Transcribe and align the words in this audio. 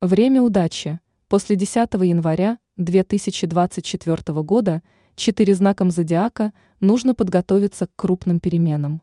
Время 0.00 0.42
удачи. 0.42 1.00
После 1.26 1.56
10 1.56 1.92
января 1.94 2.60
2024 2.76 4.42
года 4.44 4.80
четыре 5.16 5.56
знаком 5.56 5.90
зодиака 5.90 6.52
нужно 6.78 7.16
подготовиться 7.16 7.88
к 7.88 7.96
крупным 7.96 8.38
переменам. 8.38 9.02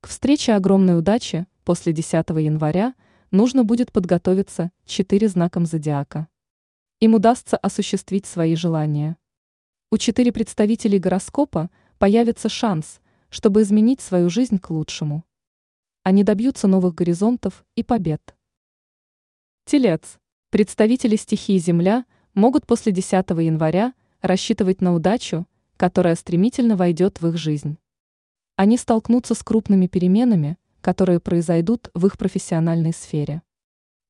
К 0.00 0.08
встрече 0.08 0.54
огромной 0.54 0.98
удачи 0.98 1.46
после 1.62 1.92
10 1.92 2.12
января 2.30 2.96
нужно 3.30 3.62
будет 3.62 3.92
подготовиться 3.92 4.72
четыре 4.84 5.28
знаком 5.28 5.64
зодиака. 5.64 6.26
Им 6.98 7.14
удастся 7.14 7.56
осуществить 7.56 8.26
свои 8.26 8.56
желания. 8.56 9.16
У 9.92 9.96
четыре 9.96 10.32
представителей 10.32 10.98
гороскопа 10.98 11.70
появится 11.98 12.48
шанс, 12.48 13.00
чтобы 13.28 13.62
изменить 13.62 14.00
свою 14.00 14.28
жизнь 14.28 14.58
к 14.58 14.70
лучшему. 14.70 15.24
Они 16.02 16.24
добьются 16.24 16.66
новых 16.66 16.96
горизонтов 16.96 17.64
и 17.76 17.84
побед. 17.84 18.34
Телец. 19.64 20.18
Представители 20.50 21.16
стихии 21.16 21.56
Земля 21.56 22.04
могут 22.34 22.66
после 22.66 22.90
10 22.92 23.12
января 23.12 23.94
рассчитывать 24.20 24.80
на 24.80 24.92
удачу, 24.92 25.46
которая 25.76 26.16
стремительно 26.16 26.76
войдет 26.76 27.20
в 27.20 27.28
их 27.28 27.36
жизнь. 27.36 27.78
Они 28.56 28.76
столкнутся 28.76 29.34
с 29.34 29.42
крупными 29.42 29.86
переменами, 29.86 30.58
которые 30.80 31.20
произойдут 31.20 31.90
в 31.94 32.06
их 32.06 32.18
профессиональной 32.18 32.92
сфере. 32.92 33.42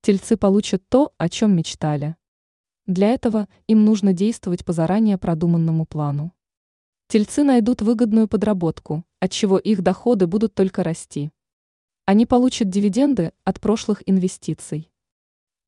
Тельцы 0.01 0.37
получат 0.37 0.83
то, 0.89 1.13
о 1.19 1.29
чем 1.29 1.55
мечтали. 1.55 2.17
Для 2.87 3.11
этого 3.11 3.47
им 3.69 3.85
нужно 3.85 4.13
действовать 4.13 4.65
по 4.65 4.73
заранее 4.73 5.19
продуманному 5.19 5.87
плану. 5.87 6.33
Тельцы 7.09 7.45
найдут 7.45 7.83
выгодную 7.83 8.27
подработку, 8.27 9.05
от 9.21 9.31
чего 9.31 9.59
их 9.59 9.83
доходы 9.83 10.27
будут 10.27 10.55
только 10.55 10.83
расти. 10.83 11.31
Они 12.07 12.27
получат 12.27 12.71
дивиденды 12.71 13.33
от 13.45 13.61
прошлых 13.61 14.03
инвестиций. 14.07 14.92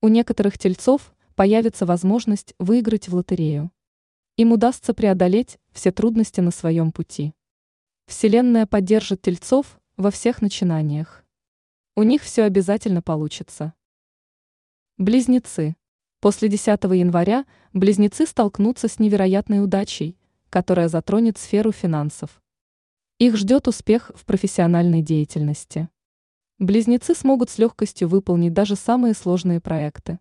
У 0.04 0.08
некоторых 0.08 0.58
тельцов 0.58 1.14
появится 1.34 1.86
возможность 1.86 2.54
выиграть 2.58 3.08
в 3.08 3.14
лотерею. 3.14 3.72
Им 4.36 4.52
удастся 4.52 4.92
преодолеть 4.92 5.58
все 5.72 5.92
трудности 5.92 6.42
на 6.42 6.50
своем 6.50 6.92
пути. 6.92 7.32
Вселенная 8.06 8.66
поддержит 8.66 9.22
тельцов 9.22 9.80
во 9.96 10.10
всех 10.10 10.42
начинаниях. 10.42 11.24
У 11.96 12.02
них 12.02 12.20
все 12.20 12.42
обязательно 12.42 13.00
получится. 13.00 13.72
Близнецы. 14.98 15.74
После 16.20 16.50
10 16.50 16.68
января 16.84 17.46
близнецы 17.72 18.26
столкнутся 18.26 18.88
с 18.88 18.98
невероятной 18.98 19.64
удачей, 19.64 20.18
которая 20.50 20.88
затронет 20.88 21.38
сферу 21.38 21.72
финансов. 21.72 22.42
Их 23.18 23.38
ждет 23.38 23.68
успех 23.68 24.10
в 24.14 24.26
профессиональной 24.26 25.00
деятельности. 25.00 25.88
Близнецы 26.60 27.16
смогут 27.16 27.50
с 27.50 27.58
легкостью 27.58 28.06
выполнить 28.06 28.52
даже 28.52 28.76
самые 28.76 29.14
сложные 29.14 29.60
проекты. 29.60 30.20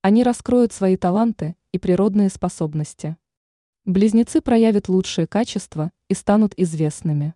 Они 0.00 0.22
раскроют 0.22 0.72
свои 0.72 0.96
таланты 0.96 1.54
и 1.70 1.78
природные 1.78 2.30
способности. 2.30 3.18
Близнецы 3.84 4.40
проявят 4.40 4.88
лучшие 4.88 5.26
качества 5.26 5.92
и 6.08 6.14
станут 6.14 6.54
известными. 6.56 7.34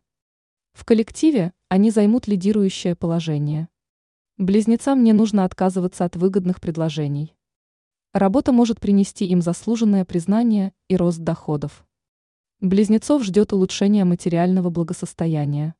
В 0.73 0.87
коллективе 0.87 1.53
они 1.69 1.91
займут 1.91 2.27
лидирующее 2.27 2.97
положение. 2.97 3.69
Близнецам 4.39 5.05
не 5.05 5.13
нужно 5.13 5.45
отказываться 5.45 6.07
от 6.07 6.17
выгодных 6.17 6.63
предложений. 6.63 7.37
Работа 8.15 8.53
может 8.53 8.81
принести 8.81 9.27
им 9.27 9.43
заслуженное 9.43 10.07
признание 10.07 10.73
и 10.89 10.97
рост 10.97 11.19
доходов. 11.19 11.87
Близнецов 12.61 13.23
ждет 13.23 13.53
улучшение 13.53 14.07
материального 14.07 14.71
благосостояния. 14.71 15.75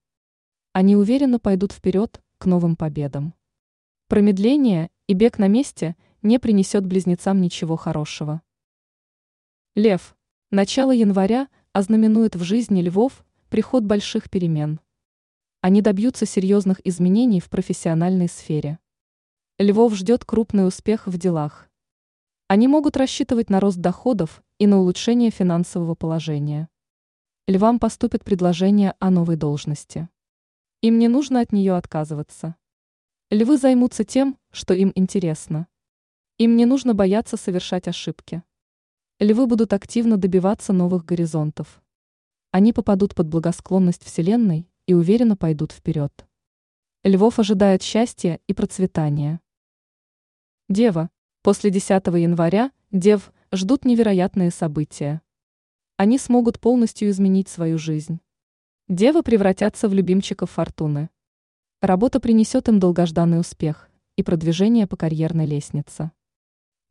Они 0.75 0.95
уверенно 0.95 1.39
пойдут 1.39 1.73
вперед 1.73 2.21
новым 2.47 2.77
победам. 2.77 3.35
Промедление 4.09 4.91
и 5.07 5.15
бег 5.15 5.39
на 5.39 5.49
месте 5.49 5.97
не 6.23 6.39
принесет 6.39 6.87
близнецам 6.87 7.41
ничего 7.41 7.77
хорошего. 7.77 8.43
Лев. 9.75 10.17
Начало 10.51 10.93
января 10.93 11.49
ознаменует 11.73 12.37
в 12.37 12.43
жизни 12.43 12.81
львов 12.81 13.25
приход 13.49 13.85
больших 13.85 14.31
перемен. 14.31 14.81
Они 15.61 15.81
добьются 15.81 16.27
серьезных 16.27 16.81
изменений 16.87 17.41
в 17.41 17.49
профессиональной 17.49 18.29
сфере. 18.29 18.79
Львов 19.59 19.95
ждет 19.95 20.25
крупный 20.25 20.67
успех 20.67 21.07
в 21.07 21.17
делах. 21.17 21.69
Они 22.49 22.69
могут 22.69 22.97
рассчитывать 22.97 23.51
на 23.51 23.61
рост 23.61 23.79
доходов 23.79 24.43
и 24.59 24.67
на 24.67 24.79
улучшение 24.79 25.31
финансового 25.31 25.95
положения. 25.95 26.69
Львам 27.47 27.79
поступит 27.79 28.25
предложение 28.25 28.95
о 28.99 29.11
новой 29.11 29.37
должности. 29.37 30.09
Им 30.85 30.99
не 30.99 31.09
нужно 31.09 31.41
от 31.41 31.51
нее 31.51 31.77
отказываться. 31.77 32.57
Львы 33.31 33.57
займутся 33.57 34.05
тем, 34.05 34.39
что 34.51 34.75
им 34.75 34.93
интересно. 34.95 35.67
Им 36.37 36.57
не 36.57 36.67
нужно 36.67 36.93
бояться 36.93 37.39
совершать 37.39 37.89
ошибки. 37.89 38.43
Львы 39.19 39.47
будут 39.47 39.73
активно 39.73 40.19
добиваться 40.19 40.75
новых 40.75 41.07
горизонтов. 41.07 41.83
Они 42.51 42.75
попадут 42.75 43.15
под 43.15 43.29
благосклонность 43.29 44.05
Вселенной 44.05 44.69
и 44.85 44.93
уверенно 44.93 45.39
пойдут 45.39 45.73
вперед. 45.73 46.27
Львов 47.03 47.39
ожидает 47.39 47.83
счастья 47.83 48.39
и 48.47 48.53
процветания. 48.53 49.41
Дева. 50.69 51.09
После 51.41 51.71
10 51.71 51.89
января 52.09 52.73
Дев 52.91 53.33
ждут 53.53 53.87
невероятные 53.87 54.51
события. 54.51 55.23
Они 55.97 56.19
смогут 56.19 56.61
полностью 56.61 57.09
изменить 57.09 57.49
свою 57.49 57.79
жизнь. 57.79 58.21
Девы 58.91 59.23
превратятся 59.23 59.89
в 59.89 59.95
любимчиков 59.95 60.51
фортуны. 60.51 61.09
Работа 61.81 62.21
принесет 62.21 62.69
им 62.69 62.79
долгожданный 62.79 63.41
успех 63.41 63.89
и 64.17 64.23
продвижение 64.23 64.87
по 64.87 64.95
карьерной 64.95 65.47
лестнице. 65.47 66.13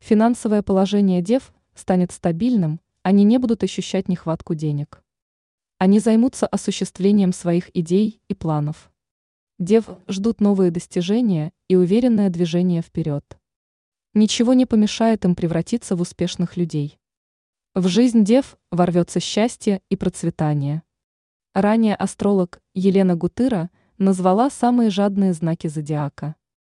Финансовое 0.00 0.64
положение 0.64 1.22
дев 1.22 1.54
станет 1.76 2.10
стабильным, 2.10 2.80
они 3.04 3.22
не 3.22 3.38
будут 3.38 3.62
ощущать 3.62 4.08
нехватку 4.08 4.56
денег. 4.56 5.04
Они 5.78 6.00
займутся 6.00 6.48
осуществлением 6.48 7.32
своих 7.32 7.70
идей 7.76 8.20
и 8.26 8.34
планов. 8.34 8.90
Дев 9.60 9.88
ждут 10.08 10.40
новые 10.40 10.72
достижения 10.72 11.52
и 11.68 11.76
уверенное 11.76 12.28
движение 12.28 12.82
вперед. 12.82 13.38
Ничего 14.14 14.54
не 14.54 14.66
помешает 14.66 15.24
им 15.24 15.36
превратиться 15.36 15.94
в 15.94 16.00
успешных 16.00 16.56
людей. 16.56 16.98
В 17.72 17.86
жизнь 17.86 18.24
дев 18.24 18.56
ворвется 18.72 19.20
счастье 19.20 19.80
и 19.90 19.96
процветание. 19.96 20.82
Ранее 21.54 21.94
астролог 21.94 22.60
Елена 22.74 23.14
Гутыра 23.14 23.70
назвала 23.96 24.50
самые 24.50 24.90
жадные 24.90 25.32
знаки 25.32 25.68
зодиака. 25.68 26.34